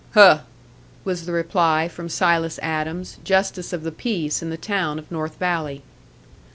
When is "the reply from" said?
1.27-2.09